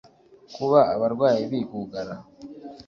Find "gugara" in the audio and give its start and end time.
1.71-2.15